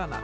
[0.00, 0.20] Böna.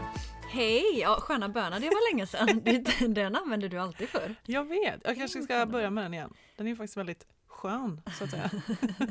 [0.48, 0.98] Hej!
[1.00, 2.62] Ja, sköna böna, det var länge sedan.
[3.14, 4.34] Den använder du alltid för.
[4.46, 6.32] Jag vet, jag kanske ska börja med den igen.
[6.56, 8.50] Den är ju faktiskt väldigt skön så att säga.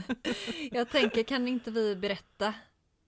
[0.71, 2.53] Jag tänker, kan inte vi berätta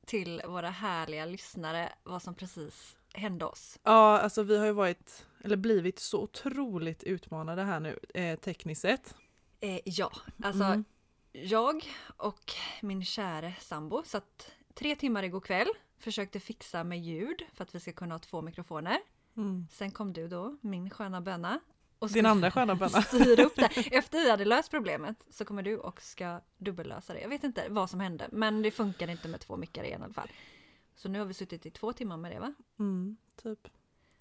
[0.06, 3.80] till våra härliga lyssnare vad som precis hände oss?
[3.84, 8.82] Ja, alltså vi har ju varit, eller blivit så otroligt utmanade här nu eh, tekniskt
[8.82, 9.16] sett.
[9.60, 10.12] Eh, ja,
[10.44, 10.86] alltså Mm.
[11.32, 11.84] jag
[12.18, 15.68] och min käre sambo satt tre timmar igår kväll,
[16.00, 18.98] försökte fixa med ljud för att vi ska kunna ha två mikrofoner.
[19.38, 19.68] Mm.
[19.72, 21.60] Sen kom du då, min sköna böna.
[22.00, 23.02] Och Din andra sköna böna.
[23.02, 23.96] styra upp det.
[23.96, 27.20] Efter vi hade löst problemet så kommer du och ska dubbellösa det.
[27.22, 30.04] Jag vet inte vad som hände, men det funkar inte med två mickar igen i
[30.04, 30.30] alla fall.
[30.96, 32.54] Så nu har vi suttit i två timmar med det va?
[32.80, 33.68] Mm, typ.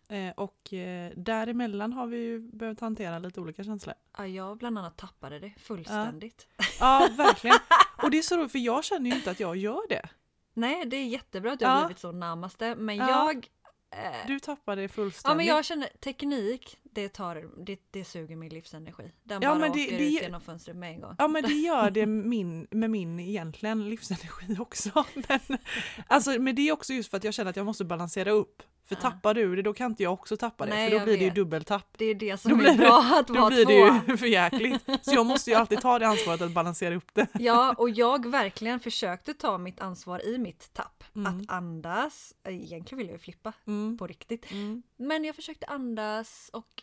[0.09, 3.95] Eh, och eh, däremellan har vi ju behövt hantera lite olika känslor.
[4.19, 6.47] Ja, jag bland annat tappade det fullständigt.
[6.81, 7.57] Ja, verkligen.
[8.03, 10.09] Och det är så roligt för jag känner ju inte att jag gör det.
[10.57, 11.87] Nej, det är jättebra att du har Ja.
[11.87, 13.09] blivit så närmaste, men Ja.
[13.11, 13.49] jag...
[13.91, 15.31] Eh, Du tappar det fullständigt.
[15.31, 19.13] ja, men jag känner teknik, det, tar, det, det suger min livsenergi.
[19.25, 21.15] Den Ja, bara men det- åker det- ut genom fönstret med en gång.
[21.19, 25.05] Ja men det gör det min, med min egentligen livsenergi också.
[25.29, 25.59] Men,
[26.07, 28.63] alltså, men det är också just för att jag känner att jag måste balansera upp.
[28.89, 29.01] För Ja.
[29.01, 31.21] tappar du det då kan inte jag också tappa det Nej, för då blir det
[31.23, 31.35] ju vet.
[31.35, 31.95] dubbeltapp.
[31.99, 33.71] Det är det Då som blir är det- bra att Då vara blir två.
[33.71, 34.83] det ju för jäkligt.
[35.03, 37.27] Så jag måste ju alltid ta det ansvaret att balansera upp det.
[37.39, 41.05] Ja, och jag verkligen försökte ta mitt ansvar i mitt tapp.
[41.17, 41.41] Mm.
[41.41, 42.35] Att andas.
[42.49, 43.99] Egentligen ville jag ju flippa Mm.
[43.99, 44.51] på riktigt.
[44.51, 44.83] Mm.
[44.97, 46.83] Men jag försökte andas och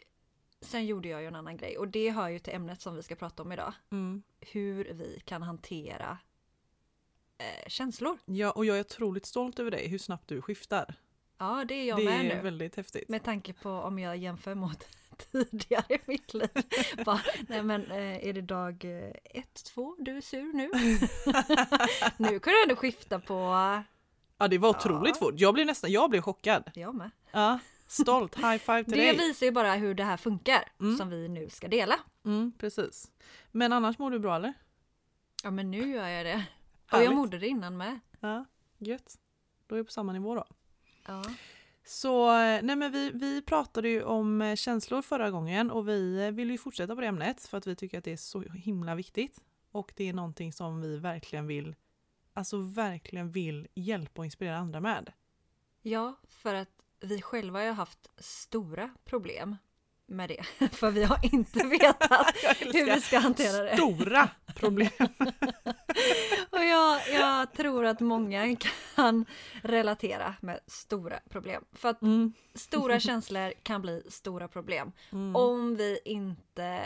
[0.63, 1.77] sen gjorde jag ju en annan grej.
[1.77, 3.73] Och det hör ju till ämnet som vi ska prata om idag.
[3.91, 4.23] Mm.
[4.39, 6.17] Hur vi kan hantera
[7.37, 8.17] eh, känslor.
[8.25, 10.95] Ja och jag är otroligt stolt över dig hur snabbt du skiftar.
[11.37, 12.41] Ja, det är jag det med är nu.
[12.41, 13.09] väldigt häftigt.
[13.09, 14.87] Med tanke på om jag jämför mot
[15.31, 16.49] tidigare i mitt liv.
[17.05, 20.71] Bara, nej men eh, är det dag eh, ett, två, du är sur nu?
[22.17, 23.33] nu kan du ändå skifta på,
[24.37, 25.25] Ja det var otroligt Ja.
[25.25, 25.33] fort.
[25.37, 26.71] Jag blev nästan, jag blev chockad.
[26.73, 27.11] jag med.
[27.31, 29.17] Ja, stolt, high five till Det dig.
[29.17, 30.97] visar ju bara hur det här funkar Mm.
[30.97, 31.99] som vi nu ska dela.
[32.25, 33.11] Mm, precis.
[33.51, 34.53] Men annars mår du bra eller?
[35.43, 36.45] Ja men nu gör jag det.
[36.91, 37.99] Och jag mådde det innan med.
[38.19, 38.45] Ja,
[38.77, 39.15] gött.
[39.67, 40.45] Då är vi på samma nivå då.
[41.07, 41.23] Ja.
[41.85, 46.31] Så nej men vi, vi pratade ju om eh, känslor förra gången och vi eh,
[46.31, 48.95] vill ju fortsätta på det ämnet för att vi tycker att det är så himla
[48.95, 49.39] viktigt.
[49.71, 51.75] Och det är någonting som vi verkligen vill,
[52.33, 55.13] alltså verkligen vill hjälpa och inspirera andra med.
[55.81, 56.69] ja, för att
[57.03, 59.57] vi själva har haft stora problem
[60.07, 60.43] med det.
[60.71, 63.77] För vi har inte vetat hur vi ska hantera det.
[63.77, 64.89] Stora problem!
[66.49, 68.55] Och jag, jag tror att många
[68.95, 69.25] kan
[69.61, 71.65] relatera med stora problem.
[71.71, 72.33] För att Mm.
[72.53, 74.91] stora känslor kan bli stora problem.
[75.11, 75.35] Mm.
[75.35, 76.81] Om vi inte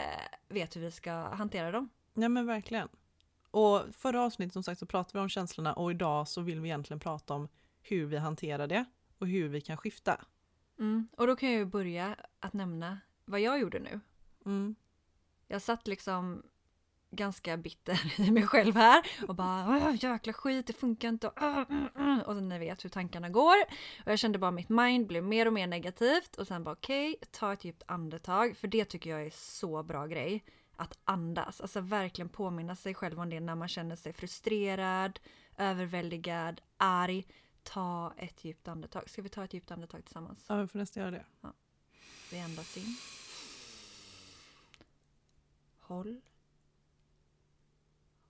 [0.48, 1.88] vet hur vi ska hantera dem.
[2.14, 2.88] Ja men verkligen.
[3.50, 6.68] Och förra avsnittet som sagt så pratade vi om känslorna och idag så vill vi
[6.68, 7.48] egentligen prata om
[7.82, 8.84] hur vi hanterar det
[9.18, 10.24] och hur vi kan skifta.
[10.78, 11.08] Mm.
[11.16, 14.00] Och då kan jag ju börja att nämna vad jag gjorde nu.
[14.44, 14.74] Mm.
[15.46, 16.42] Jag satt liksom
[17.10, 21.26] ganska bitter i mig själv här och bara "Åh, jäkla skit, det funkar inte.
[21.28, 23.56] Och, "Åh, mm, mm." och sen ni vet hur tankarna går.
[24.04, 27.16] Och jag kände bara mitt mind blev mer och mer negativt och sen bara okej,
[27.30, 30.44] ta ett djupt andetag för det tycker jag är så bra grej.
[30.76, 35.20] Att andas, alltså verkligen påminna sig själv om det när man känner sig frustrerad,
[35.56, 37.26] överväldigad, arg.
[37.68, 39.10] Ta ett djupt andetag.
[39.10, 40.44] Ska vi ta ett djupt andetag tillsammans?
[40.48, 41.24] Ja, vi får nästan göra det.
[42.30, 42.96] Vi andas in.
[45.80, 46.20] Håll.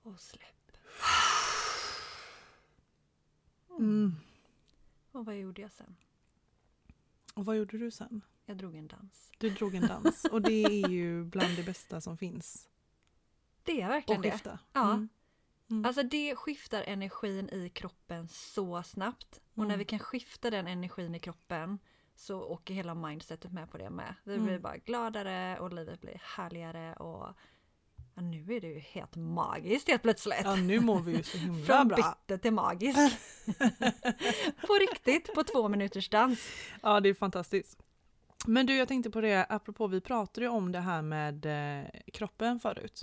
[0.02, 0.72] Och släpp.
[3.70, 4.16] Mm.
[5.12, 5.96] Och vad gjorde jag sen?
[7.34, 8.20] Och vad gjorde du sen?
[8.44, 9.30] Jag drog en dans.
[9.38, 12.68] Du drog en dans och det är ju bland det bästa som finns.
[13.62, 14.30] Det är Och verkligen det.
[14.30, 14.58] skifta.
[14.72, 14.92] Ja.
[14.92, 15.08] Mm.
[15.70, 15.84] Mm.
[15.84, 19.40] Alltså det skiftar energin i kroppen så snabbt.
[19.54, 19.78] Och när Mm.
[19.78, 21.78] vi kan skifta den energin i kroppen
[22.14, 24.14] så åker hela mindsetet med på det med.
[24.24, 24.46] Vi Mm.
[24.46, 27.34] blir bara gladare och livet blir härligare och
[28.14, 30.40] ja, nu är det ju helt magiskt helt plötsligt.
[30.44, 31.96] Ja, nu mår vi ju så himla Från bra.
[31.96, 32.98] bitter till magisk.
[34.66, 36.40] på riktigt, på två minuters dans.
[36.82, 37.82] Ja, det är fantastiskt.
[38.46, 41.88] Men du, jag tänkte på det, apropå vi pratade ju om det här med eh,
[42.12, 43.02] kroppen förut.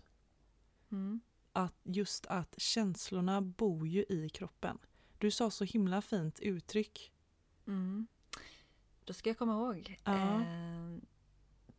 [0.91, 1.21] Mm.
[1.55, 4.79] Att just att känslorna bor ju i kroppen.
[5.17, 7.13] Du sa så himla fint uttryck.
[7.67, 8.07] Mm.
[9.03, 9.97] Då ska jag komma ihåg.
[10.03, 10.41] Ja.
[10.41, 10.97] Eh,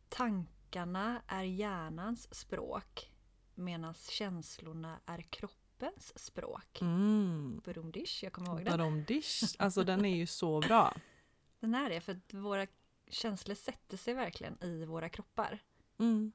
[0.09, 3.11] tankarna är hjärnans språk
[3.55, 6.81] medan känslorna är kroppens språk.
[6.81, 7.61] Mm.
[7.65, 8.65] Burumdish, jag kommer ihåg den.
[8.65, 9.55] Badom dish.
[9.59, 10.95] Alltså den är ju så bra.
[11.59, 12.67] Den är det, för att våra
[13.07, 15.59] känslor sätter sig verkligen i våra kroppar.
[15.97, 16.31] Mm.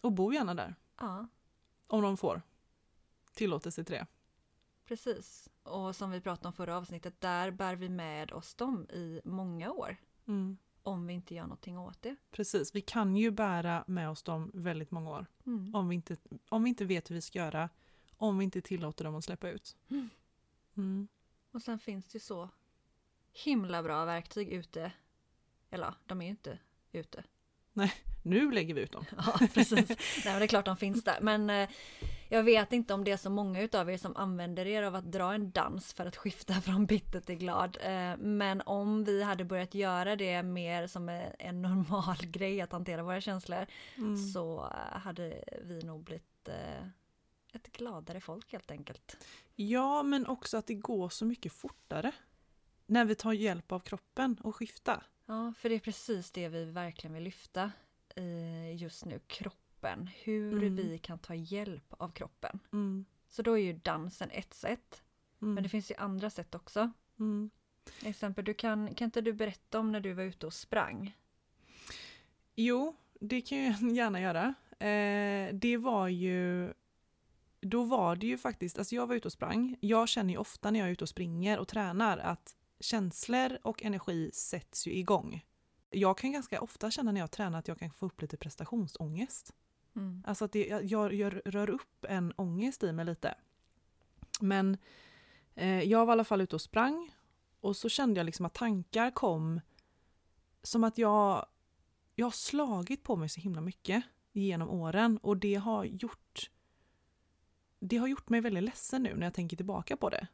[0.00, 0.74] Och bo gärna där.
[0.98, 1.28] Ja,
[1.86, 2.42] Om de får
[3.34, 4.06] tillåtelse till det.
[4.84, 5.48] precis.
[5.62, 9.72] Och som vi pratade om förra avsnittet, där bär vi med oss dem i många
[9.72, 9.96] år.
[10.26, 10.56] Mm.
[10.82, 12.16] Om vi inte gör någonting åt det.
[12.30, 15.26] Precis, vi kan ju bära med oss dem väldigt många år.
[15.46, 15.74] Mm.
[15.74, 16.16] Om vi inte,
[16.48, 17.68] om vi inte vet hur vi ska göra.
[18.16, 19.76] Om vi inte tillåter dem att släppa ut.
[19.88, 20.10] Mm.
[20.76, 21.08] Mm.
[21.50, 22.48] Och sen finns det ju så
[23.32, 24.92] himla bra verktyg ute.
[25.70, 26.58] Eller de är ju inte
[26.92, 27.24] ute.
[28.26, 29.04] Nu lägger vi ut dem.
[29.16, 29.88] Ja, precis.
[29.88, 31.18] Nej, men det är klart de finns där.
[31.20, 31.68] Men eh,
[32.28, 35.12] jag vet inte om det är så många utav er som använder er av att
[35.12, 37.76] dra en dans för att skifta från bitter till glad.
[37.80, 41.08] Eh, men om vi hade börjat göra det mer som
[41.38, 44.16] en normal grej att hantera våra känslor Mm.
[44.16, 46.86] så eh, hade vi nog blivit eh,
[47.52, 49.16] ett gladare folk helt enkelt.
[49.54, 52.12] Ja, men också att det går så mycket fortare.
[52.86, 55.02] När vi tar hjälp av kroppen och skifta.
[55.26, 57.72] Ja, för det är precis det vi verkligen vill lyfta
[58.76, 60.06] just nu, kroppen.
[60.24, 60.76] Hur Mm.
[60.76, 62.58] vi kan ta hjälp av kroppen.
[62.72, 63.04] Mm.
[63.28, 65.02] Så då är ju dansen ett sätt.
[65.42, 65.54] Mm.
[65.54, 66.90] Men det finns ju andra sätt också.
[67.18, 67.50] Mm.
[68.04, 71.16] Exempel, du kan, kan inte du berätta om när du var ute och sprang?
[72.54, 74.54] Jo, det kan jag gärna göra.
[74.88, 76.72] Eh, det var ju...
[77.60, 79.76] Då var det ju faktiskt, alltså jag var ute och sprang.
[79.80, 83.82] Jag känner ju ofta när jag är ute och springer och tränar att känslor och
[83.82, 85.44] energi sätts ju igång.
[85.90, 89.54] Jag kan ganska ofta känna när jag tränar att jag kan få upp lite prestationsångest.
[89.96, 90.22] Mm.
[90.26, 93.34] Alltså att det, jag, jag, rör upp en ångest i mig lite.
[94.40, 94.76] Men
[95.54, 97.14] eh, jag var i alla fall ute och sprang
[97.60, 99.60] och så kände jag liksom att tankar kom
[100.62, 101.46] som att jag,
[102.14, 106.50] jag har slagit på mig så himla mycket genom åren och det har gjort
[107.78, 110.26] det har gjort mig väldigt ledsen nu när jag tänker tillbaka på det.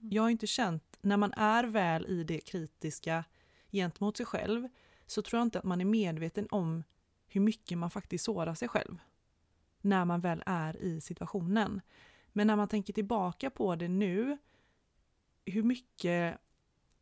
[0.00, 0.12] Mm.
[0.12, 3.24] Jag har inte känt, när man är väl i det kritiska
[3.72, 4.68] gentemot sig själv
[5.06, 6.84] så tror jag inte att man är medveten om
[7.26, 8.98] hur mycket man faktiskt sårar sig själv
[9.80, 11.80] när man väl är i situationen.
[12.32, 14.38] Men när man tänker tillbaka på det nu,
[15.44, 16.38] hur mycket,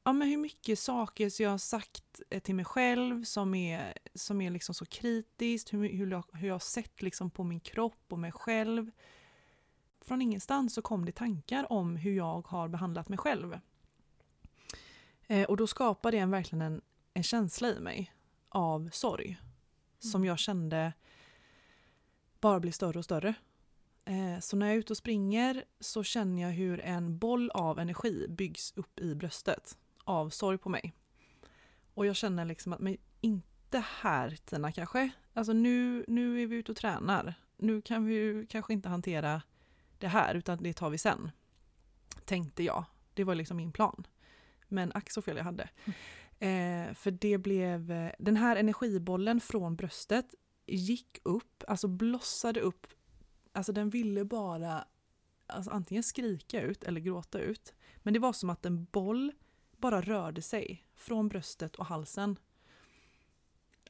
[0.04, 3.98] ja, men hur mycket saker som jag har sagt eh, till mig själv som är,
[4.14, 7.60] som är liksom så kritiskt, hur, hur, jag, hur jag har sett liksom på min
[7.60, 8.90] kropp och mig själv.
[10.00, 13.58] Från ingenstans så kom det tankar om hur jag har behandlat mig själv.
[15.26, 16.82] Eh, och då skapade det en, verkligen en,
[17.14, 18.12] en känsla i mig
[18.48, 19.36] av sorg
[19.98, 20.28] som Mm.
[20.28, 20.92] jag kände
[22.40, 23.34] bara blir större och större.
[24.04, 27.78] Eh, så när jag är ute och springer så känner jag hur en boll av
[27.78, 30.92] energi byggs upp i bröstet av sorg på mig.
[31.94, 35.10] Och jag känner liksom att, men inte här Tina kanske.
[35.32, 37.34] Alltså nu, nu är vi ute och tränar.
[37.56, 39.42] Nu kan vi ju kanske inte hantera
[39.98, 41.30] det här utan det tar vi sen.
[42.24, 42.84] Tänkte jag.
[43.14, 44.06] Det var liksom min plan.
[44.68, 45.68] Men ack så fel jag hade.
[46.44, 50.34] Eh, för det blev, eh, den här energibollen från bröstet
[50.66, 52.86] gick upp, alltså blossade upp.
[53.52, 54.84] Alltså den ville bara
[55.46, 57.74] alltså antingen skrika ut eller gråta ut.
[57.96, 59.32] Men det var som att en boll
[59.76, 62.36] bara rörde sig från bröstet och halsen.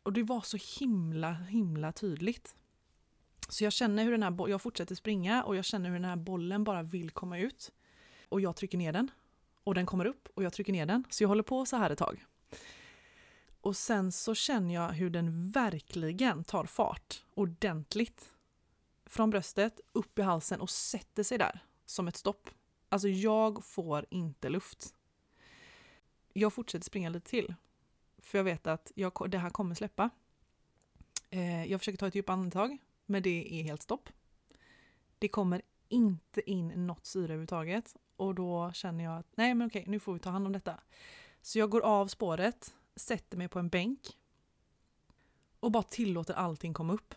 [0.02, 2.56] Och det var så himla, himla tydligt.
[3.48, 6.04] Så jag känner hur den här bo- jag fortsätter springa och jag känner hur den
[6.04, 7.72] här bollen bara vill komma ut.
[8.28, 9.10] Och jag trycker ner den.
[9.64, 11.04] Och den kommer upp och jag trycker ner den.
[11.10, 12.24] Så jag håller på så här ett tag.
[13.64, 18.32] Och sen så känner jag hur den verkligen tar fart ordentligt.
[19.06, 22.50] Från bröstet upp i halsen och sätter sig där som ett stopp.
[22.88, 24.94] Alltså jag får inte luft.
[26.32, 27.54] Jag fortsätter springa lite till.
[28.22, 30.10] För jag vet att jag, det här kommer släppa.
[31.30, 34.08] Eh, jag försöker ta ett djupt andetag, men det är helt stopp.
[35.18, 37.96] Det kommer inte in något syre överhuvudtaget.
[38.16, 40.80] Och då känner jag att nej men okej, nu får vi ta hand om detta.
[41.42, 44.00] Så jag går av spåret, sätter mig på en bänk
[45.60, 47.14] och bara tillåter allting komma upp.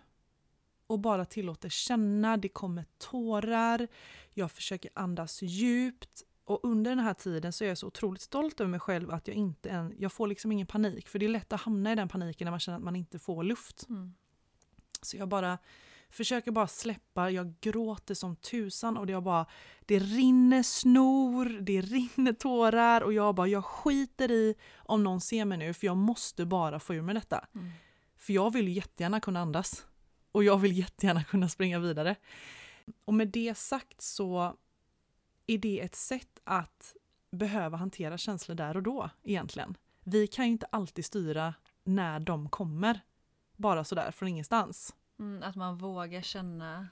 [0.87, 3.87] Och bara tillåter känna, det kommer tårar,
[4.33, 8.59] jag försöker andas djupt och under den här tiden så är jag så otroligt stolt
[8.59, 11.29] över mig själv att jag inte än, jag får liksom ingen panik för det är
[11.29, 13.85] lätt att hamna i den paniken när man känner att man inte får luft.
[13.89, 14.13] Mm.
[15.01, 15.57] Så jag bara
[16.09, 19.45] försöker bara släppa, jag gråter som tusan och det, jag bara,
[19.85, 25.45] det rinner snor, det rinner tårar och jag bara, jag skiter i om någon ser
[25.45, 27.47] mig nu för jag måste bara få ur mig detta.
[27.55, 27.71] Mm.
[28.17, 29.85] För jag vill jättegärna kunna andas.
[30.31, 32.15] Och jag vill jättegärna kunna springa vidare.
[33.05, 34.57] Och med det sagt så
[35.47, 36.95] är det ett sätt att
[37.31, 39.77] behöva hantera känslor där och då egentligen.
[40.03, 42.99] Vi kan ju inte alltid styra när de kommer.
[43.55, 44.95] Bara sådär från ingenstans.
[45.19, 46.87] Mm, att man vågar känna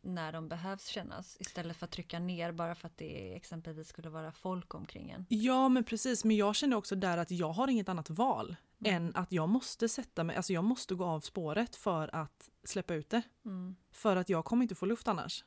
[0.00, 4.08] när de behövs kännas istället för att trycka ner bara för att det exempelvis skulle
[4.10, 5.26] vara folk omkring en.
[5.28, 8.94] Ja men precis, men jag känner också där att jag har inget annat val Mm.
[8.96, 12.94] än att jag måste sätta mig, alltså jag måste gå av spåret för att släppa
[12.94, 13.22] ut det.
[13.44, 13.76] Mm.
[13.90, 15.44] För att jag kommer inte få luft annars.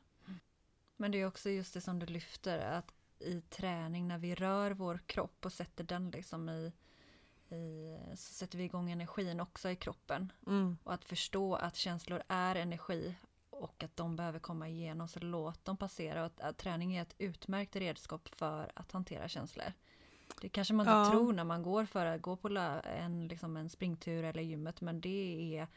[0.97, 4.71] Men det är också just det som du lyfter att i träning när vi rör
[4.71, 6.73] vår kropp och sätter den liksom i,
[7.55, 10.31] i så sätter vi igång energin också i kroppen.
[10.47, 10.77] Mm.
[10.83, 13.15] Och att förstå att känslor är energi
[13.49, 17.01] och att de behöver komma igenom så låt dem passera och att, att träning är
[17.01, 19.73] ett utmärkt redskap för att hantera känslor.
[20.41, 21.11] Det kanske man inte Ja.
[21.11, 22.47] tror när man går för att gå på
[22.83, 25.67] en, liksom en springtur eller gymmet men det är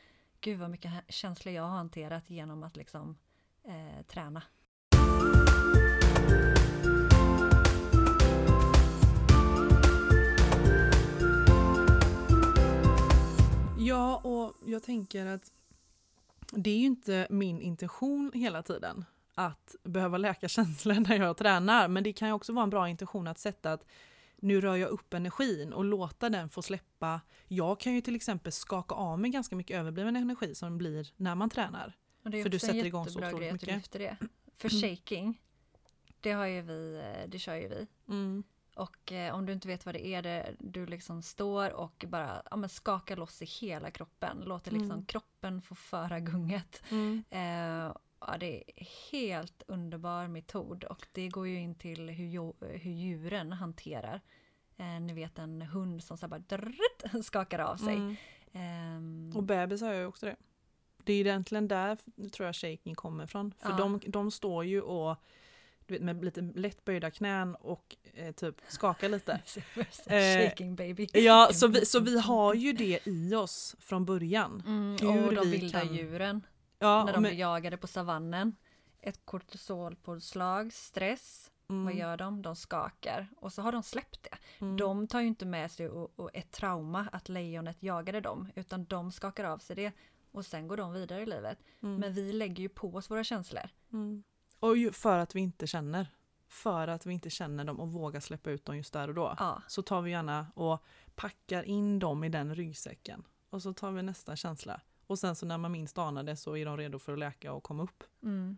[0.40, 3.16] gud vad mycket känslor jag har hanterat genom att liksom
[3.64, 4.42] eh, träna.
[13.84, 15.52] Ja, och jag tänker att
[16.50, 21.88] det är ju inte min intention hela tiden att behöva läka känslor när jag tränar.
[21.88, 23.86] Men det kan ju också vara en bra intention att sätta att
[24.36, 27.20] nu rör jag upp energin och låta den få släppa.
[27.48, 31.34] Jag kan ju till exempel skaka av mig ganska mycket överbliven energi som blir när
[31.34, 31.96] man tränar.
[32.22, 33.90] Och det är För du sätter igång så otroligt mycket.
[34.56, 35.40] För shaking,
[36.20, 37.86] det har ju vi, eh, det kör ju vi.
[38.08, 38.44] Mm.
[38.74, 42.42] Och eh, om du inte vet vad det är, det, du liksom står och bara
[42.50, 44.40] ja, skakar loss i hela kroppen.
[44.44, 45.04] Låter liksom Mm.
[45.04, 46.82] kroppen få föra gunget.
[46.90, 47.24] Mm.
[47.30, 52.90] Eh, ja, det är helt underbar metod och det går ju in till hur, hur
[52.92, 54.20] djuren hanterar.
[54.76, 57.94] Eh, ni vet en hund som så bara drrrt, skakar av sig.
[57.94, 58.16] Mm.
[58.52, 60.36] Ehm, Och bebis har ju också det.
[61.04, 61.98] Det är egentligen där
[62.30, 63.52] tror jag shaking kommer ifrån.
[63.58, 63.76] För Ja.
[63.76, 65.16] de, de står ju och
[65.86, 69.40] du vet, med lite lätt böjda knän och eh, typ skakar lite.
[70.06, 71.08] Eh, shaking baby.
[71.12, 74.62] Ja, så vi, så vi har ju det i oss från början.
[74.66, 74.92] Mm,
[75.26, 76.46] och de vi vilda kan- djuren.
[76.78, 78.56] Ja, när de men, blir jagade på savannen.
[79.00, 81.50] Ett kortisolpåslag, stress.
[81.70, 82.42] mm, Vad gör de?
[82.42, 83.28] De skakar.
[83.36, 84.38] Och så har de släppt det.
[84.64, 88.48] mm, De tar ju inte med sig och, och ett trauma att lejonet jagade dem.
[88.54, 89.92] Utan de skakar av sig det.
[90.32, 91.58] Och sen går de vidare i livet.
[91.82, 93.68] mm, Men vi lägger ju på oss våra känslor.
[94.60, 96.06] Och ju för att vi inte känner.
[96.48, 99.34] För att vi inte känner dem och vågar släppa ut dem just där och då.
[99.38, 100.84] Ja, Så tar vi gärna och
[101.14, 103.24] packar in dem i den ryggsäcken.
[103.50, 104.80] Och så tar vi nästa känsla.
[105.06, 107.52] Och sen så när man minst anar det så är de redo för att läka
[107.52, 108.04] och komma upp.
[108.22, 108.56] mm,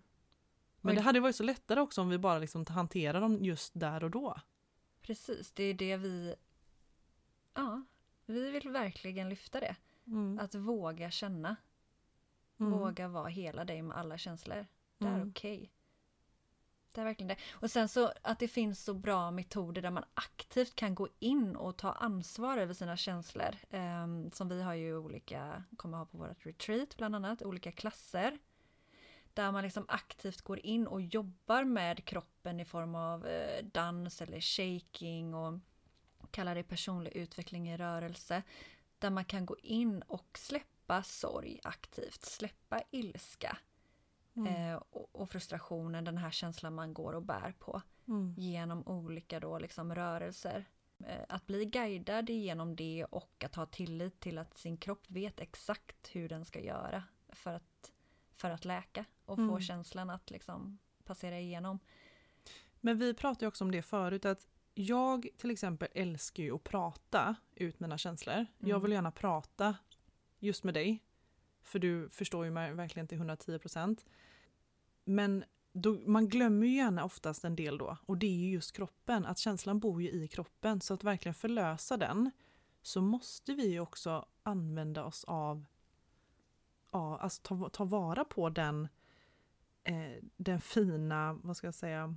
[0.80, 4.04] Men det hade varit så lättare också om vi bara liksom hanterar dem just där
[4.04, 4.36] och då.
[5.02, 5.52] precis.
[5.52, 6.34] Det är det vi...
[7.54, 7.82] Ja,
[8.26, 9.76] vi vill verkligen lyfta det.
[10.06, 10.38] Mm.
[10.38, 11.56] Att våga känna.
[12.60, 12.72] Mm.
[12.72, 14.66] Våga vara hela dig med alla känslor.
[14.98, 15.28] Det är Mm.
[15.28, 15.72] okej.
[16.96, 17.36] Det är verkligen det.
[17.52, 21.56] Och sen så att det finns så bra metoder där man aktivt kan gå in
[21.56, 23.56] och ta ansvar över sina känslor.
[23.70, 28.38] Um, som vi har ju olika, kommer ha på vårt retreat bland annat, olika klasser.
[29.34, 34.22] Där man liksom aktivt går in och jobbar med kroppen i form av eh, dans
[34.22, 35.54] eller shaking och
[36.30, 38.42] kallar det personlig utveckling i rörelse.
[38.98, 43.58] Där man kan gå in och släppa sorg aktivt, släppa ilska
[44.36, 44.54] Mm.
[44.72, 48.34] eh, och, och frustrationen, den här känslan man går och bär på Mm.
[48.36, 50.64] genom olika då liksom rörelser.
[51.06, 55.40] Eh, att bli guidad genom det och att ha tillit till att sin kropp vet
[55.40, 57.92] exakt hur den ska göra för att,
[58.36, 59.60] för att läka och få Mm.
[59.60, 61.78] känslan att liksom passera igenom.
[62.80, 66.64] Men vi pratade ju också om det förut att jag till exempel älskar ju att
[66.64, 68.46] prata ut mina känslor.
[68.58, 68.82] Jag Mm.
[68.82, 69.76] vill gärna prata
[70.38, 71.02] just med dig.
[71.62, 74.04] För du förstår ju mig verkligen till 110%.
[75.08, 77.96] Men då, man glömmer ju gärna oftast en del då.
[78.06, 79.26] Och det är ju just kroppen.
[79.26, 80.80] Att känslan bor ju i kroppen.
[80.80, 82.30] Så att verkligen förlösa den
[82.82, 85.64] så måste vi ju också använda oss av
[86.90, 88.88] ja, alltså ta, ta vara på den,
[89.84, 92.16] eh, den fina, vad ska jag säga,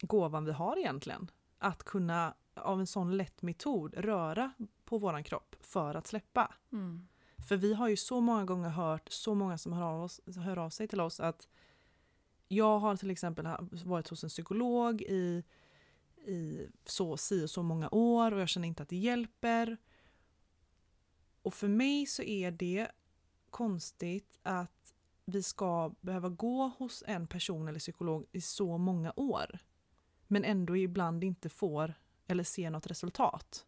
[0.00, 1.30] gåvan vi har egentligen.
[1.58, 4.52] Att kunna av en sån lätt metod röra
[4.84, 6.54] på våran kropp för att släppa.
[6.72, 7.08] Mm.
[7.48, 10.58] För vi har ju så många gånger hört så många som hör av, oss, hör
[10.58, 11.48] av sig till oss att
[12.52, 13.48] jag har till exempel
[13.84, 15.44] varit hos en psykolog i,
[16.26, 19.76] i så, si och så många år och jag känner inte att det hjälper.
[21.42, 22.88] Och för mig så är det
[23.50, 24.94] konstigt att
[25.24, 29.58] vi ska behöva gå hos en person eller psykolog i så många år.
[30.26, 31.94] Men ändå ibland inte får
[32.26, 33.66] eller ser något resultat.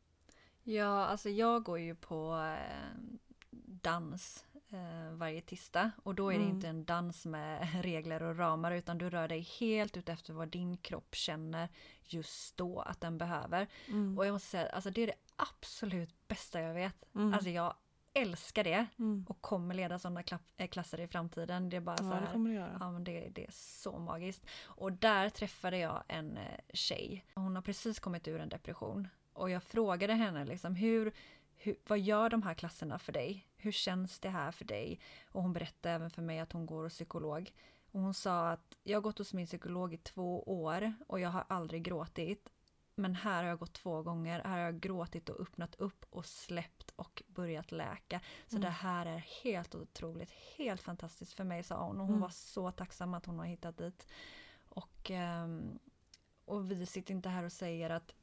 [0.63, 3.01] Ja, alltså jag går ju på eh,
[3.67, 4.45] dans
[5.13, 5.91] varje tisdag.
[6.03, 6.55] Och då är det Mm.
[6.57, 10.49] inte en dans med regler och ramar utan du rör dig helt ut efter vad
[10.49, 11.69] din kropp känner
[12.05, 13.67] just då att den behöver.
[13.89, 14.19] Mm.
[14.19, 17.15] Och jag måste säga, alltså det är det absolut bästa jag vet.
[17.15, 17.35] Mm.
[17.35, 17.75] Alltså jag
[18.17, 19.27] älskar det Mm.
[19.29, 20.23] och kommer leda sådana
[20.57, 21.71] eh, klasser i framtiden.
[21.71, 22.77] Det är bara så Ja, det här, kommer du göra.
[22.81, 24.47] Ja men det, det är så magiskt.
[24.65, 27.25] Och där träffade jag en eh, tjej.
[27.35, 29.09] Hon har precis kommit ur en depression.
[29.33, 31.13] Och jag frågade henne liksom hur,
[31.57, 33.47] hur, vad gör de här klasserna för dig?
[33.57, 35.01] Hur känns det här för dig?
[35.33, 37.53] Och hon berättade även för mig att hon går hos psykolog.
[37.93, 41.29] Och hon sa att jag har gått hos min psykolog i två år och jag
[41.31, 42.49] har aldrig gråtit.
[42.97, 44.41] Men här har jag gått två gånger.
[44.45, 48.21] Här har jag gråtit och öppnat upp och släppt och börjat läka.
[48.47, 48.63] Så Mm.
[48.65, 51.97] det här är helt otroligt, helt fantastiskt för mig sa hon.
[52.01, 52.21] Och hon Mm.
[52.21, 54.07] var så tacksam att hon har hittat dit.
[54.69, 55.79] Och, ehm,
[56.45, 58.15] och vi sitter inte här och säger att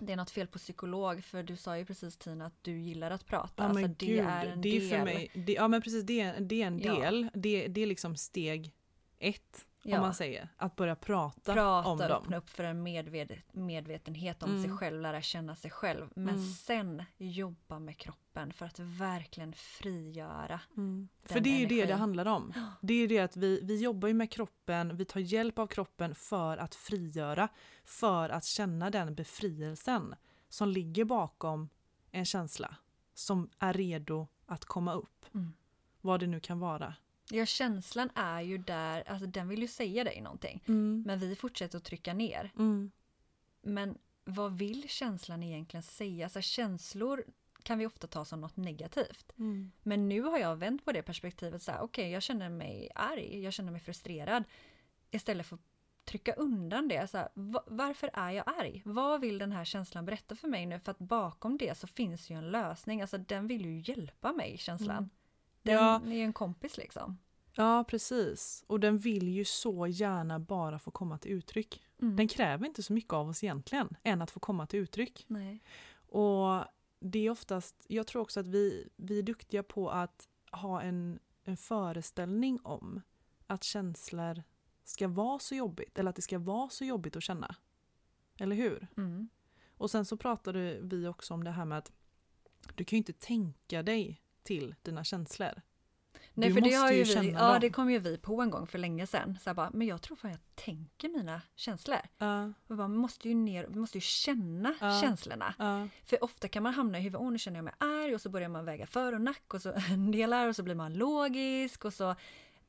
[0.00, 3.10] det är något fel på psykolog för du sa ju precis Tina att du gillar
[3.10, 3.62] att prata.
[3.62, 5.04] Ja alltså, det gud, är en det är del.
[5.04, 6.94] mig, det, ja men precis det, är- det är en Ja.
[7.00, 8.72] del, det, det är liksom steg
[9.18, 9.96] ett Ja.
[9.96, 12.10] om man säger, att börja prata, prata, om dem.
[12.10, 14.62] öppna upp för en medved, medvetenhet om Mm.
[14.62, 16.08] sig själv, lära känna sig själv.
[16.16, 16.40] Men Mm.
[16.52, 20.60] sen jobba med kroppen för att verkligen frigöra.
[20.76, 21.08] Mm.
[21.24, 21.98] För det är ju det det energin.
[21.98, 22.52] handlar om.
[22.80, 25.66] Det är ju det att vi, vi jobbar ju med kroppen, vi tar hjälp av
[25.66, 27.48] kroppen för att frigöra,
[27.84, 30.14] för att känna den befrielsen
[30.48, 31.68] som ligger bakom
[32.10, 32.76] en känsla
[33.14, 35.26] som är redo att komma upp.
[35.34, 35.52] Mm.
[36.00, 36.94] Vad det nu kan vara.
[37.30, 40.62] Ja, känslan är ju där, alltså den vill ju säga dig någonting.
[41.06, 42.52] Men vi fortsätter att trycka ner.
[42.58, 42.90] Mm.
[43.62, 46.26] Men vad vill känslan egentligen säga?
[46.26, 47.24] Alltså känslor
[47.62, 49.32] kan vi ofta ta som något negativt.
[49.38, 49.72] Mm.
[49.82, 53.42] Men nu har jag vänt på det perspektivet så här, okej jag känner mig arg,
[53.42, 54.44] jag känner mig frustrerad.
[55.10, 55.62] Istället för att
[56.04, 57.10] trycka undan det.
[57.10, 58.82] Så här, va- varför är jag arg?
[58.84, 60.80] Vad vill den här känslan berätta för mig nu?
[60.80, 63.00] För att bakom det så finns ju en lösning.
[63.00, 65.10] Alltså den vill ju hjälpa mig, känslan.
[65.64, 66.00] Den Ja.
[66.06, 67.18] är ju en kompis liksom.
[67.52, 68.64] Ja, precis.
[68.66, 71.82] Och den vill ju så gärna bara få komma till uttryck.
[72.02, 72.16] Mm.
[72.16, 75.24] Den kräver inte så mycket av oss egentligen, än att få komma till uttryck.
[75.28, 75.62] Nej.
[75.96, 76.64] Och
[77.00, 81.18] det är oftast, jag tror också att vi, vi är duktiga på att ha en,
[81.44, 83.02] en föreställning om
[83.46, 84.42] att känslor
[84.84, 87.56] ska vara så jobbigt, eller att det ska vara så jobbigt att känna.
[88.38, 88.86] Eller hur?
[88.96, 89.28] Mm.
[89.76, 91.92] Och sen så pratade vi också om det här med att
[92.74, 95.62] du kan ju inte tänka dig till dina känslor.
[96.36, 97.60] Nej Du för det måste har ju vi, ja dem.
[97.60, 99.38] det kom ju vi på en gång för länge sedan.
[99.42, 101.98] Så jag bara, men jag tror fan jag tänker mina känslor.
[102.66, 105.00] Och bara, måste ju ner, vi måste ju känna Ja.
[105.02, 105.54] känslorna.
[105.58, 108.20] ja, För ofta kan man hamna i huvudet, åh nu känner jag mig arg och
[108.20, 109.72] så börjar man väga för och nack och så
[110.12, 112.14] delar och så blir man logisk och så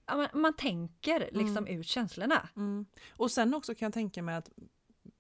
[0.06, 2.50] ja, man, man tänker liksom ut känslorna.
[2.56, 2.86] mm.
[3.18, 4.50] Och sen också kan jag tänka mig att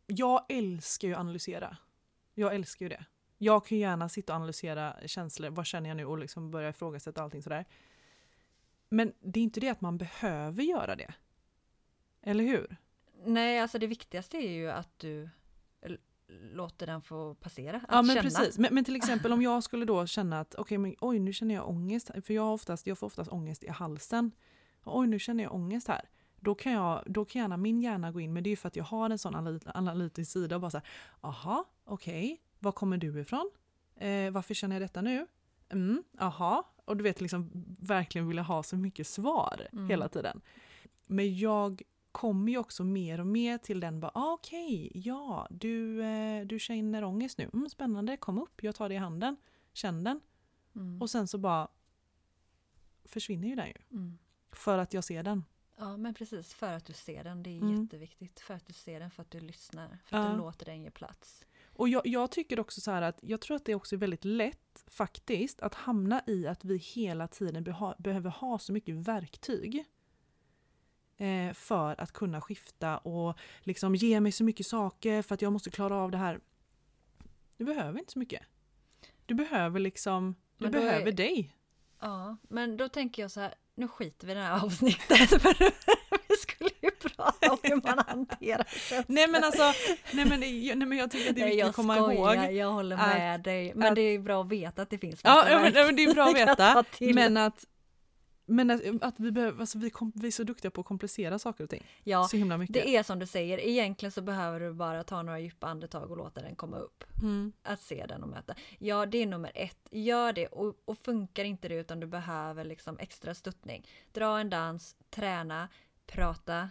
[0.07, 1.77] jag älskar ju att analysera.
[2.33, 3.05] Jag älskar ju det.
[3.37, 7.23] Jag kan gärna sitta och analysera känslor, vad känner jag nu och liksom börja ifrågasätta
[7.23, 7.65] allting sådär.
[8.89, 11.13] Men det är inte det att man behöver göra det.
[12.21, 12.77] Eller hur?
[13.25, 15.29] Nej, alltså det viktigaste är ju att du
[16.27, 17.77] låter den få passera.
[17.77, 18.21] Att Ja men känna.
[18.21, 18.57] precis.
[18.57, 21.55] Men, men till exempel om jag skulle då känna att okej men oj nu känner
[21.55, 22.11] jag ångest.
[22.25, 24.31] För jag, oftast, jag får oftast ångest i halsen.
[24.83, 26.09] Oj nu känner jag ångest här.
[26.39, 28.67] Då kan, jag, då kan gärna min hjärna gå in, men det är ju för
[28.67, 30.87] att jag har en sån analy- analytisk sida och bara så här,
[31.21, 33.51] aha, okej, var kommer du ifrån?
[33.95, 35.27] Eh, varför känner jag detta nu?
[35.69, 36.73] Mm, aha.
[36.85, 39.89] Och du vet liksom verkligen vilja ha så mycket svar Mm.
[39.89, 40.41] hela tiden.
[41.07, 46.03] Men jag kommer ju också mer och mer till den bara, ah, okej, ja, du,
[46.03, 47.49] eh, du känner ångest nu.
[47.53, 49.37] Mm, spännande, kom upp, jag tar dig i handen,
[49.73, 50.21] känn den.
[50.75, 51.01] Mm.
[51.01, 51.67] Och sen så bara
[53.05, 53.73] försvinner ju den ju.
[53.91, 54.17] Mm.
[54.51, 55.43] För att jag ser den.
[55.77, 57.43] Ja men precis, för att du ser den.
[57.43, 57.81] Det är Mm.
[57.83, 58.39] jätteviktigt.
[58.39, 59.87] För att du ser den, för att du lyssnar.
[60.05, 60.31] För att Ja.
[60.31, 61.45] du låter den ge plats.
[61.75, 64.25] Och jag, jag tycker också så här att jag tror att det också är väldigt
[64.25, 69.85] lätt faktiskt att hamna i att vi hela tiden beha, behöver ha så mycket verktyg
[71.17, 75.53] eh, för att kunna skifta och liksom ge mig så mycket saker för att jag
[75.53, 76.39] måste klara av det här.
[77.57, 78.43] Du behöver inte så mycket.
[79.25, 81.55] Du behöver liksom, du då är- behöver dig.
[81.99, 85.29] Ja, men då tänker jag så här, nu skiter vi i det här avsnittet.
[86.55, 89.03] Skulle ju prata om hur man hanterar känslor.
[89.07, 89.63] Nej men alltså,
[90.13, 92.53] nej men, nej men jag tycker att det är viktigt jag att komma skojar, ihåg.
[92.53, 93.71] jag håller att- med dig.
[93.75, 96.03] Men att- det är bra att veta att det finns Ja, ja, men, men det
[96.03, 96.83] är bra att veta.
[96.99, 97.65] Men att,
[98.47, 101.39] men att, att vi, behöver, alltså vi, kom, vi är så duktiga på att komplicera
[101.39, 101.83] saker och ting.
[102.03, 102.73] ja, så himla mycket.
[102.73, 106.17] det är som du säger, egentligen så behöver du bara ta några djupa andetag och
[106.17, 107.03] låta den komma upp.
[107.21, 107.51] Mm.
[107.63, 108.55] Att se den och möta.
[108.79, 109.77] Ja, det är nummer ett.
[109.91, 113.87] Gör det och, och funkar inte det utan du behöver liksom extra stöttning.
[114.13, 115.69] Dra en dans, träna,
[116.07, 116.69] prata,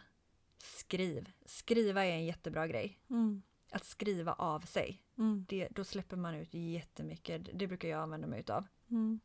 [0.59, 1.31] skriv.
[1.47, 3.01] Skriva är en jättebra grej.
[3.11, 3.43] Mm.
[3.71, 5.03] Att skriva av sig.
[5.19, 5.47] Mm.
[5.49, 7.49] Det, då släpper man ut jättemycket.
[7.55, 8.67] Det brukar jag använda mig utav.
[8.91, 9.21] Mm.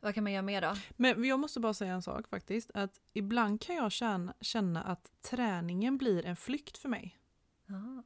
[0.00, 0.74] Vad kan man göra mer då?
[0.96, 2.70] Men jag måste bara säga en sak faktiskt.
[2.74, 7.18] Att ibland kan jag känna, känna att träningen blir en flykt för mig.
[7.66, 8.02] Ja.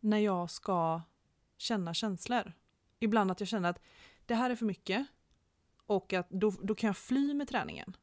[0.00, 1.02] När jag ska
[1.56, 2.52] känna känslor.
[2.98, 3.82] Ibland att jag känner att
[4.26, 5.06] det här är för mycket.
[5.86, 7.96] Och att då, då kan jag fly med träningen.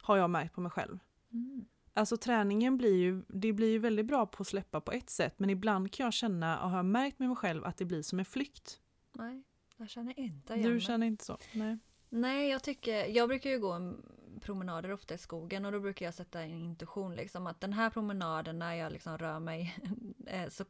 [0.00, 0.98] Har jag märkt på mig själv.
[1.32, 1.66] Mm.
[1.94, 5.38] Alltså träningen blir ju, det blir ju väldigt bra på att släppa på ett sätt.
[5.38, 8.18] Men ibland kan jag känna och har märkt med mig själv att det blir som
[8.18, 8.80] en flykt.
[9.12, 9.42] Nej,
[9.76, 11.38] jag känner inte igen Du känner inte så?
[11.52, 11.78] Nej.
[12.08, 14.02] Nej, jag tycker, jag brukar ju gå en
[14.40, 17.90] promenader ofta i skogen och då brukar jag sätta en intuition liksom att den här
[17.90, 19.78] promenaden när jag liksom rör mig
[20.26, 20.64] eh, så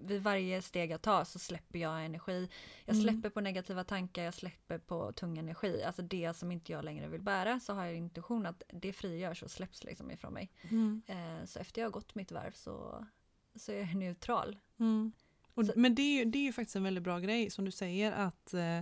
[0.00, 2.48] vid varje steg jag tar så släpper jag energi.
[2.84, 3.02] Jag Mm.
[3.08, 5.82] släpper på negativa tankar, jag släpper på tung energi.
[5.82, 9.42] Alltså det som inte jag längre vill bära så har jag intuition att det frigörs
[9.42, 10.50] och släpps liksom ifrån mig.
[10.62, 11.02] Mm.
[11.06, 13.06] Eh, så efter jag har gått mitt varv så,
[13.54, 14.56] så är jag neutral.
[14.78, 15.12] Mm.
[15.54, 17.70] Och, men det är, ju, det är ju faktiskt en väldigt bra grej som du
[17.70, 18.80] säger att eh,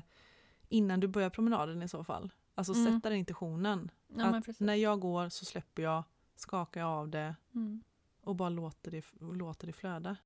[0.68, 2.32] innan du börjar promenaden i så fall.
[2.54, 2.84] Alltså Mm.
[2.86, 3.90] sätta den intentionen.
[4.16, 6.04] Ja, att när jag går så släpper jag,
[6.36, 7.82] skakar jag av det Mm.
[8.22, 10.16] och bara låter det, låter det flöda.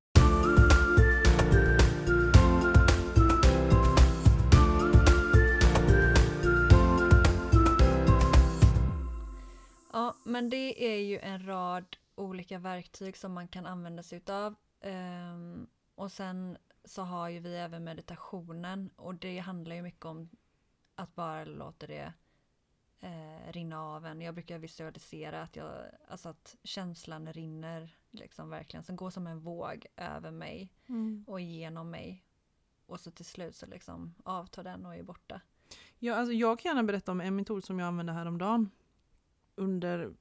[10.11, 14.55] Ja, men det är ju en rad olika verktyg som man kan använda sig utav.
[14.81, 20.29] Ehm, och sen så har ju vi även meditationen och det handlar ju mycket om
[20.95, 22.13] att bara låta det
[23.01, 24.21] eh, rinna av en.
[24.21, 25.73] Jag brukar visualisera att, jag,
[26.09, 30.73] alltså att känslan rinner liksom verkligen, som går som en våg över mig
[31.27, 32.25] och igenom mig.
[32.87, 35.41] Och så till slut så liksom avtar den och är borta.
[35.99, 38.71] Ja, alltså jag kan gärna berätta om en metod som jag använde häromdagen.
[39.61, 40.13] Under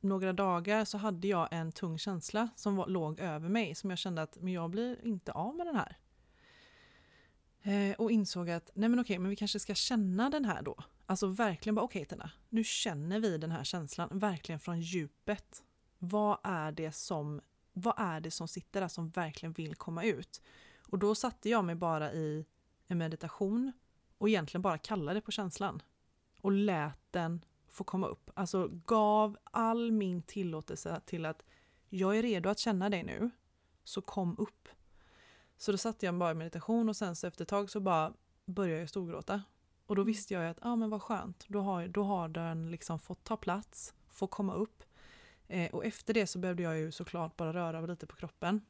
[0.00, 3.98] några dagar så hade jag en tung känsla som var, låg över mig som jag
[3.98, 5.96] kände att men jag blir inte av med den här.
[7.62, 10.76] Eh, och insåg att nej men okej, men vi kanske ska känna den här då.
[11.06, 15.62] Alltså verkligen bara okej Tina, nu känner vi den här känslan verkligen från djupet.
[15.98, 17.40] Vad är det som,
[17.72, 20.42] vad är det som sitter där som verkligen vill komma ut?
[20.88, 22.46] Och då satte jag mig bara i
[22.86, 23.72] en meditation
[24.18, 25.82] och egentligen bara kallade på känslan.
[26.40, 27.40] Och lät den
[27.76, 28.30] få komma upp.
[28.34, 31.42] Alltså gav all min tillåtelse till att
[31.88, 33.30] jag är redo att känna dig nu,
[33.84, 34.68] så kom upp.
[35.56, 38.12] Så då satte jag bara i meditation och sen så efter ett tag så bara
[38.46, 39.42] började jag storgråta.
[39.86, 42.28] Och då visste jag ju att, ja ah, men vad skönt, då har, då har
[42.28, 44.82] den liksom fått ta plats, få komma upp.
[45.48, 48.60] Eh, och efter det så behövde jag ju såklart bara röra lite på kroppen.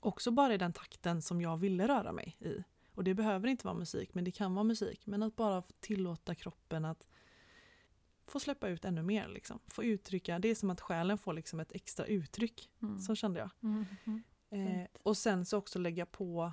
[0.00, 2.64] Också bara i den takten som jag ville röra mig i.
[2.94, 5.06] Och det behöver inte vara musik, men det kan vara musik.
[5.06, 7.06] Men att bara tillåta kroppen att
[8.26, 9.28] få släppa ut ännu mer.
[9.28, 9.58] Liksom.
[9.66, 12.70] Få uttrycka, det är som att själen får liksom ett extra uttryck.
[12.82, 12.98] Mm.
[12.98, 13.50] Så kände jag.
[13.62, 14.22] Mm, mm.
[14.80, 16.52] Eh, och sen så också lägga på,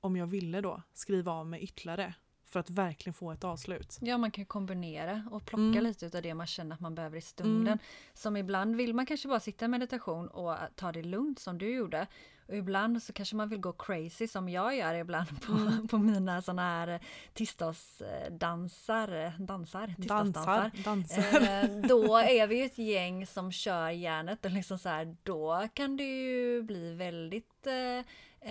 [0.00, 2.14] om jag ville då, skriva av mig ytterligare.
[2.44, 3.98] För att verkligen få ett avslut.
[4.00, 5.84] Ja, man kan kombinera och plocka Mm.
[5.84, 7.66] lite av det man känner att man behöver i stunden.
[7.66, 7.78] Mm.
[8.14, 11.74] Som ibland vill man kanske bara sitta i meditation och ta det lugnt som du
[11.74, 12.06] gjorde.
[12.48, 15.88] Och ibland så kanske man vill gå crazy som jag gör ibland på, Mm.
[15.90, 17.00] på mina såna här
[17.34, 20.70] tisdagsdansar, dansar, tisdagsdansar.
[20.84, 21.64] Dansar, dansar.
[21.64, 25.68] Eh, då är vi ju ett gäng som kör järnet och liksom så här, då
[25.74, 27.98] kan det ju bli väldigt eh,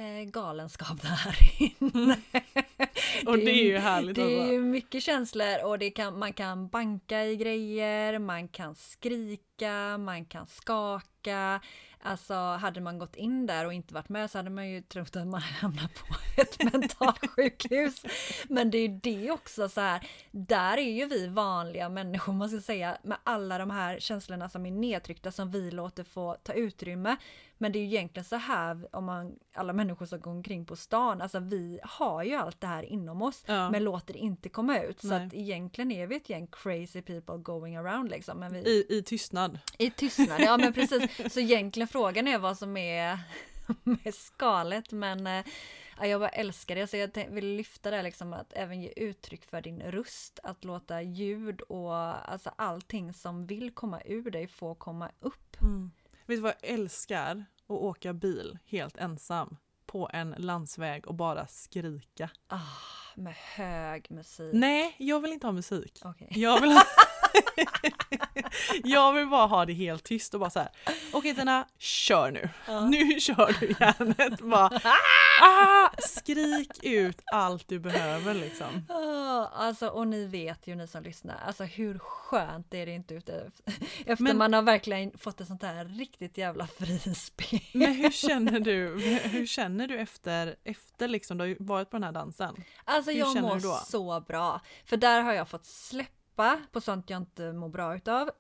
[0.03, 2.17] eh, galenskap där inne.
[3.25, 4.15] och det är ju härligt.
[4.15, 8.75] Det är ju mycket känslor och det kan, man kan banka i grejer, man kan
[8.75, 9.44] skrika,
[9.99, 11.61] man kan skaka.
[12.01, 15.15] Alltså hade man gått in där och inte varit med så hade man ju trott
[15.15, 18.03] att man hamnat på ett mentalsjukhus.
[18.49, 22.49] Men det är ju det också så här, där är ju vi vanliga människor, man
[22.49, 26.53] ska säga, med alla de här känslorna som är nedtryckta som vi låter få ta
[26.53, 27.15] utrymme.
[27.57, 30.75] Men det är ju egentligen så här, om man, alla människor som går omkring på
[30.75, 33.69] stan, alltså vi har ju allt det här inom oss Ja.
[33.69, 35.01] men låter det inte komma ut.
[35.01, 35.27] Så Nej.
[35.27, 38.39] att egentligen är vi ett gäng crazy people going around liksom.
[38.39, 39.44] Men vi, I, I tystnad.
[39.77, 41.33] I tystnad, ja men precis.
[41.33, 43.19] Så egentligen frågan är vad som är
[43.83, 45.25] med skalet men
[45.99, 46.87] ja, jag bara älskar det.
[46.87, 50.39] Så jag vill lyfta det här liksom att även ge uttryck för din röst.
[50.43, 51.95] Att låta ljud och
[52.31, 55.61] alltså allting som vill komma ur dig få komma upp.
[55.61, 55.91] Mm.
[56.25, 57.45] Vet du vad jag älskar?
[57.67, 62.29] Att åka bil helt ensam på en landsväg och bara skrika.
[62.47, 62.59] Ah,
[63.15, 64.53] med hög musik.
[64.53, 66.01] Nej, jag vill inte ha musik.
[66.03, 66.27] Okej.
[66.31, 66.83] Jag vill ha,
[68.83, 70.69] Jag vill bara ha det helt tyst och bara så här.
[71.13, 72.49] Okej Tina, kör nu.
[72.89, 74.41] Nu kör du järnet.
[74.41, 74.81] Bara,
[75.41, 78.85] ah, skrik ut allt du behöver liksom.
[78.89, 83.13] Ah, alltså, och ni vet ju ni som lyssnar, alltså hur skönt är det inte
[83.13, 83.51] ute
[84.05, 87.59] efter Men- man har verkligen fått ett sånt här riktigt jävla frispel.
[87.73, 92.03] Men hur känner du, hur känner du efter, efter liksom, du har varit på den
[92.03, 92.55] här dansen?
[92.85, 94.61] Alltså Hur jag mår så bra.
[94.85, 96.14] För där har jag fått släppa
[96.71, 98.31] på sånt jag inte mår bra utav.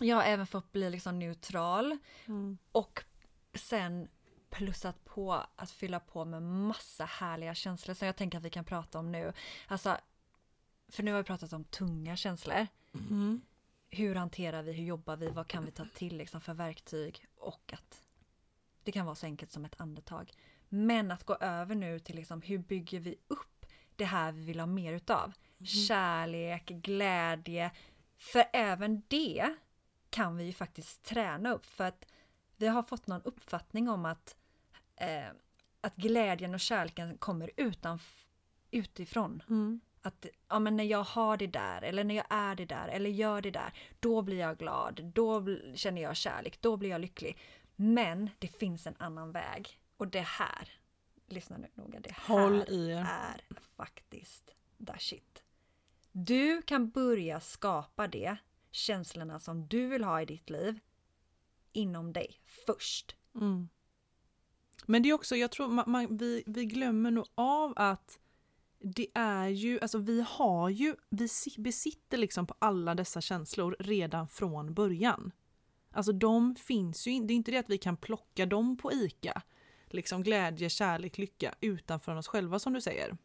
[0.00, 1.98] Jag har även fått bli liksom neutral
[2.72, 3.04] och
[3.54, 4.08] sen
[4.50, 8.64] plussat på att fylla på med massa härliga känslor som jag tänker att vi kan
[8.64, 9.32] prata om nu.
[9.66, 9.96] Alltså,
[10.88, 12.66] för nu har vi pratat om tunga känslor.
[12.94, 13.40] Mm.
[13.88, 17.72] Hur hanterar vi, hur jobbar vi, vad kan vi ta till liksom för verktyg och
[17.72, 18.06] att
[18.84, 20.32] det kan vara så enkelt som ett andetag.
[20.68, 23.59] Men att gå över nu till liksom hur bygger vi upp
[24.00, 25.32] det här vi vill ha mer utav?
[25.64, 27.70] Kärlek, glädje.
[28.18, 29.54] För även det
[30.10, 32.04] kan vi ju faktiskt träna upp för att
[32.56, 34.36] vi har fått någon uppfattning om att,
[34.96, 35.28] eh,
[35.80, 37.98] att glädjen och kärleken kommer utan,
[38.70, 39.42] utifrån.
[39.48, 39.80] Mm.
[40.02, 43.10] Att ja, men när jag har det där eller när jag är det där eller
[43.10, 47.38] gör det där, då blir jag glad, då känner jag kärlek, då blir jag lycklig.
[47.76, 49.80] Men det finns en annan väg.
[49.96, 50.68] Och det här,
[51.32, 52.96] lyssna nu noga, det här Håll i er.
[53.10, 53.44] är
[53.76, 54.50] faktiskt
[54.86, 55.42] the shit.
[56.12, 58.36] Du kan börja skapa det,
[58.70, 60.80] känslorna som du vill ha i ditt liv,
[61.72, 63.16] inom dig först.
[63.34, 63.68] Mm.
[64.86, 68.18] Men det är också, jag tror man, man, vi, vi glömmer nog av att
[68.78, 73.76] det är ju, alltså vi har ju, vi si- besitter liksom på alla dessa känslor
[73.80, 75.32] redan från början.
[75.92, 78.92] Alltså de finns ju inte, det är inte det att vi kan plocka dem på
[78.92, 79.42] ICA.
[79.92, 83.16] Liksom glädje, kärlek, lycka utanför oss själva som du säger.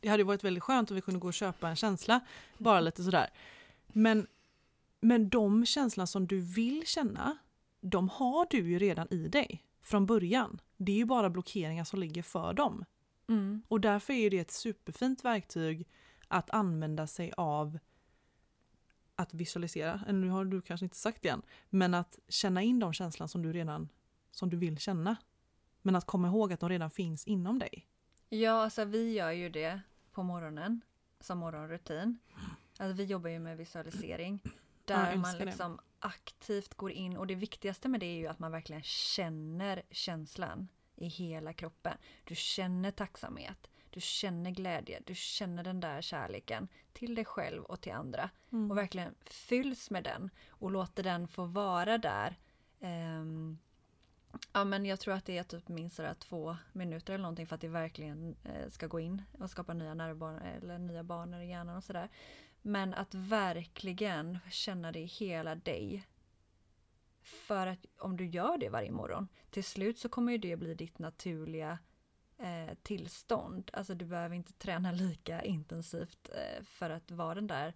[0.00, 2.20] Det hade varit väldigt skönt om vi kunde gå och köpa en känsla,
[2.58, 3.30] bara lite sådär.
[3.86, 4.26] Men,
[5.00, 7.38] men de känslorna som du vill känna,
[7.80, 10.60] de har du ju redan i dig från början.
[10.76, 12.84] Det är ju bara blockeringar som ligger för dem.
[13.28, 13.62] Mm.
[13.68, 15.88] Och därför är det ett superfint verktyg
[16.28, 17.78] att använda sig av
[19.16, 20.00] att visualisera.
[20.08, 23.28] Eller Nu har du kanske inte sagt det än, men att känna in de känslorna
[23.28, 23.88] som du redan
[24.30, 25.16] som du vill känna.
[25.88, 27.86] Men att komma ihåg att de redan finns inom dig.
[28.28, 29.80] Ja, alltså vi gör ju det
[30.12, 30.80] på morgonen
[31.20, 32.18] som morgonrutin.
[32.78, 34.42] Alltså vi jobbar ju med visualisering.
[34.84, 35.44] Där man älskar det.
[35.44, 39.82] liksom aktivt går in och det viktigaste med det är ju att man verkligen känner
[39.90, 41.96] känslan i hela kroppen.
[42.24, 47.80] Du känner tacksamhet, du känner glädje, du känner den där kärleken till dig själv och
[47.80, 48.30] till andra.
[48.52, 48.70] Mm.
[48.70, 52.38] Och verkligen fylls med den och låter den få vara där.
[52.80, 53.58] Ehm,
[54.52, 57.54] ja men jag tror att det är typ minst sådär två minuter eller någonting för
[57.54, 61.48] att det verkligen eh, ska gå in och skapa nya nervbanor eller nya banor i
[61.48, 62.08] hjärnan och sådär.
[62.62, 66.06] Men att verkligen känna det i hela dig.
[67.22, 70.74] För att om du gör det varje morgon, till slut så kommer ju det bli
[70.74, 71.78] ditt naturliga
[72.38, 73.70] eh, tillstånd.
[73.72, 77.74] Alltså du behöver inte träna lika intensivt eh, för att vara den där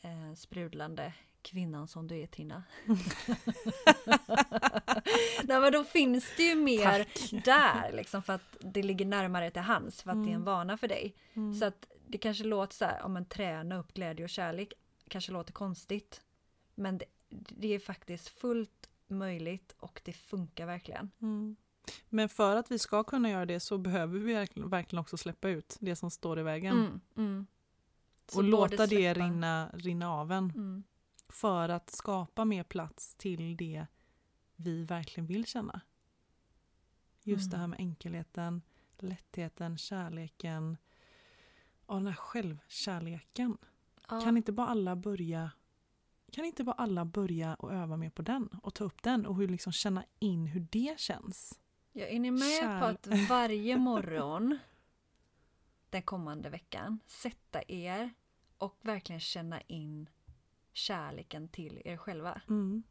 [0.00, 2.62] eh, sprudlande kvinnan som du är Tina.
[5.44, 7.08] Nej men då finns det ju mer
[7.44, 10.44] där liksom för att det ligger närmare till hands för att det är en Mm.
[10.44, 11.14] vana för dig.
[11.34, 11.54] Mm.
[11.54, 14.72] Så att det kanske låter så här, om man träna upp glädje och kärlek,
[15.08, 16.22] kanske låter konstigt.
[16.74, 21.10] Men det, det är faktiskt fullt möjligt och det funkar verkligen.
[21.22, 21.56] Mm.
[22.08, 25.76] Men för att vi ska kunna göra det så behöver vi verkligen, också släppa ut
[25.80, 26.78] det som står i vägen.
[26.78, 27.46] Mm, mm.
[28.34, 30.84] Och låta det rinna, rinna av en.
[31.32, 31.36] Mm.
[31.40, 33.86] För att skapa mer plats till det
[34.56, 35.80] vi verkligen vill känna.
[37.22, 37.70] Just det här Mm.
[37.70, 38.62] med enkelheten,
[38.98, 40.76] lättheten, kärleken
[41.86, 43.58] och den här självkärleken.
[44.08, 44.20] Ja.
[44.20, 45.50] Kan inte bara alla börja
[46.32, 49.36] kan inte bara alla börja och öva mer på den och ta upp den och
[49.36, 51.60] hur liksom känna in hur det känns?
[51.92, 52.82] Ja, är ni med på Kärl-
[53.22, 54.58] att varje morgon
[55.90, 58.10] den kommande veckan sätta er
[58.58, 60.08] och verkligen känna in
[60.72, 62.40] kärleken till er själva?
[62.48, 62.82] Mm.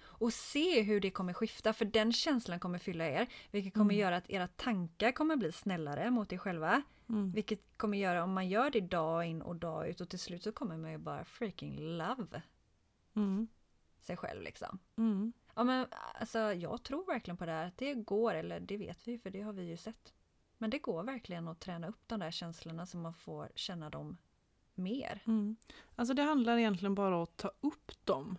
[0.00, 3.26] Och se hur det kommer skifta, för den känslan kommer fylla er.
[3.50, 4.00] Vilket kommer Mm.
[4.00, 6.82] göra att era tankar kommer bli snällare mot er själva.
[7.08, 7.32] Mm.
[7.32, 10.42] Vilket kommer göra om man gör det dag in och dag ut och till slut
[10.42, 12.42] så kommer man ju bara freaking love
[13.16, 13.48] Mm.
[14.00, 14.78] sig själv liksom.
[14.96, 15.32] Mm.
[15.54, 17.66] Ja men alltså jag tror verkligen på det här.
[17.66, 20.12] att Det går, eller det vet vi för det har vi ju sett.
[20.58, 24.16] Men det går verkligen att träna upp de där känslorna så man får känna dem
[24.78, 25.22] mer.
[25.26, 25.56] Mm.
[25.96, 28.38] Alltså det handlar egentligen bara om att ta upp dem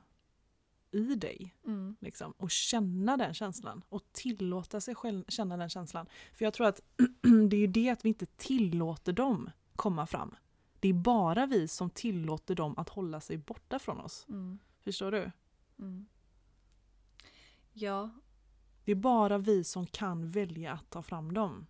[0.92, 1.56] i dig.
[1.66, 1.96] Mm.
[2.00, 3.84] Liksom, och känna den känslan.
[3.90, 6.08] Och tillåta sig själv känna den känslan.
[6.34, 6.82] För jag tror att
[7.50, 10.36] det är ju det att vi inte tillåter dem komma fram.
[10.80, 14.26] Det är bara vi som tillåter dem att hålla sig borta från oss.
[14.30, 14.60] Mm.
[14.84, 15.32] Förstår du?
[15.80, 16.06] Mm.
[17.74, 18.10] Ja,
[18.86, 21.66] Det är bara vi som kan välja att ta fram dem.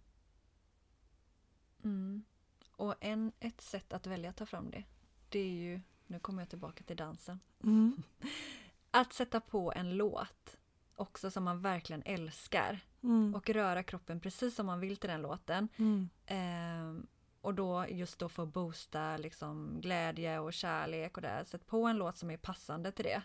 [1.83, 2.23] Mm.
[2.79, 4.83] Och en, ett sätt att välja att ta fram det,
[5.29, 8.03] det är ju, nu kommer jag tillbaka till dansen, Mm.
[8.91, 10.57] att sätta på en låt
[10.95, 13.35] också som man verkligen älskar Mm.
[13.35, 15.67] och röra kroppen precis som man vill till den låten.
[15.77, 16.09] Mm.
[16.25, 17.07] Ehm,
[17.41, 21.45] och då just då få boosta liksom glädje och kärlek och det.
[21.45, 23.21] Sätt på en låt som är passande till det.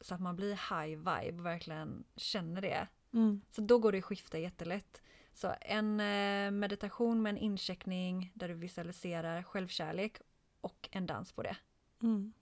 [0.00, 2.86] Så att man blir high vibe, verkligen känner det.
[3.12, 3.40] Mm.
[3.50, 5.02] Så då går det att skifta jättelätt.
[5.32, 10.16] Så en eh, meditation med en incheckning där du visualiserar självkärlek
[10.60, 11.56] och en dans på det.
[12.02, 12.32] Mm.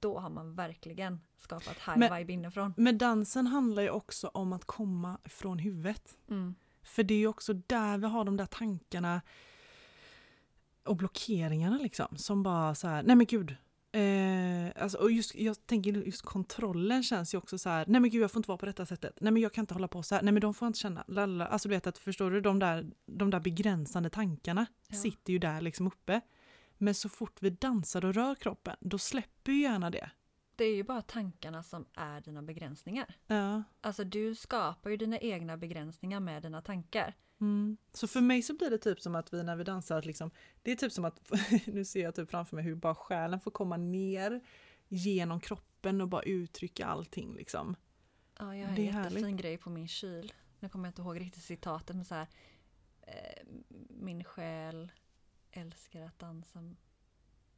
[0.00, 2.74] Då har man verkligen skapat high Men- vibe inifrån.
[2.76, 6.18] Men dansen handlar ju också om att komma från huvudet.
[6.30, 6.54] Mm.
[6.82, 9.20] För det är ju också där vi har de där tankarna
[10.84, 12.16] och blockeringarna liksom.
[12.16, 13.56] Som bara så här, nej men gud.
[13.92, 18.10] Eh, alltså, och just, jag tänker just kontrollen känns ju också så här, nej men
[18.10, 19.18] gud jag får inte vara på detta sättet.
[19.20, 21.04] Nej men jag kan inte hålla på så här, nej men de får inte känna,
[21.08, 21.46] lalla.
[21.46, 24.96] Alltså du vet att förstår du, de där, de där begränsande tankarna Ja.
[24.96, 26.20] sitter ju där liksom uppe.
[26.78, 30.10] Men så fort vi dansar och rör kroppen, då släpper ju gärna det.
[30.58, 33.14] Det är ju bara tankarna som är dina begränsningar.
[33.26, 33.62] Ja.
[33.80, 37.14] Alltså du skapar ju dina egna begränsningar med dina tankar.
[37.40, 37.76] Mm.
[37.92, 40.30] Så för mig så blir det typ som att vi när vi dansar, liksom,
[40.62, 41.30] det är typ som att,
[41.66, 44.40] nu ser jag typ framför mig hur bara själen får komma ner
[44.88, 47.76] genom kroppen och bara uttrycka allting liksom.
[48.38, 49.40] Ja, jag har en jättefin härligt.
[49.40, 50.32] grej på min kyl.
[50.60, 52.26] Nu kommer jag inte ihåg riktigt citatet men så här.
[53.02, 53.46] Eh,
[53.88, 54.92] min själ
[55.50, 56.74] älskar att dansa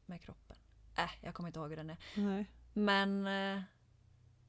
[0.07, 0.57] med kroppen.
[0.97, 1.99] Äh, jag kommer inte ihåg hur den är.
[2.17, 2.47] Nej.
[2.85, 3.63] Men eh,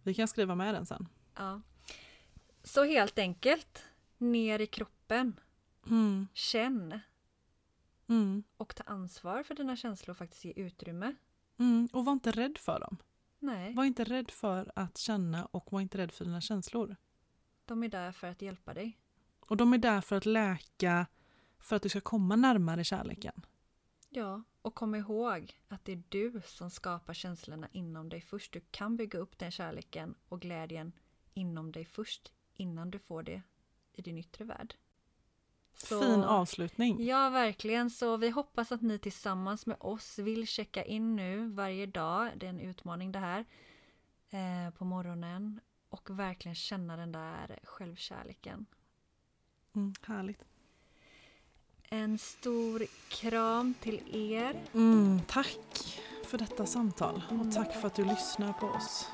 [0.04, 1.08] Vi kan skriva med den sen.
[1.38, 1.62] ja.
[2.63, 3.84] Så helt enkelt.
[4.17, 5.39] Ner i kroppen.
[5.88, 6.28] Mm.
[6.34, 7.00] Känn.
[8.08, 8.44] Mm.
[8.58, 11.15] Och ta ansvar för dina känslor och faktiskt ge utrymme.
[11.58, 11.89] Mm.
[11.94, 12.98] Och var inte rädd för dem.
[13.39, 16.96] Nej, Var inte rädd för att känna och var inte rädd för dina känslor.
[17.65, 18.98] de är där för att hjälpa dig.
[19.39, 21.06] Och de är där för att läka,
[21.60, 23.46] för att du ska komma närmare kärleken.
[24.10, 28.52] Ja, och kom ihåg att det är du som skapar känslorna inom dig först.
[28.54, 30.91] Du kan bygga upp den kärleken och glädjen
[31.34, 33.41] inom dig först innan du får det
[33.93, 34.76] i din yttre värld.
[35.74, 37.06] Så- Fin avslutning.
[37.06, 37.89] Ja, verkligen.
[37.89, 42.32] Så vi hoppas att ni tillsammans med oss vill checka in nu varje dag.
[42.38, 43.45] Det är en utmaning det här.
[44.30, 45.60] Eh, på morgonen.
[45.89, 48.65] Och verkligen känna den där självkärleken.
[49.76, 49.93] Mm.
[50.02, 50.43] Härligt.
[51.93, 54.56] En stor kram till er.
[54.73, 55.21] Mm.
[55.27, 55.58] Tack
[56.27, 59.08] för detta samtal och tack för att du lyssnar på oss.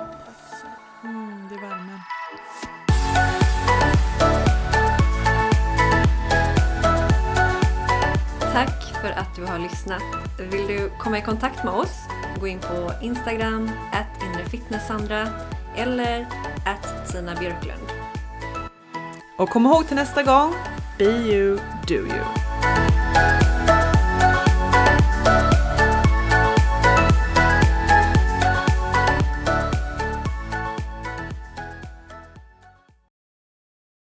[1.04, 2.00] Mm, det värmer.
[8.40, 10.02] Tack för att du har lyssnat.
[10.52, 11.98] Vill du komma i kontakt med oss?
[12.40, 15.28] Gå in på Instagram, at inrefitnesssandra
[15.76, 16.22] eller
[16.66, 17.88] at Tina Björklund.
[19.38, 20.54] Och kom ihåg till nästa gång,
[20.98, 22.37] be you, do you.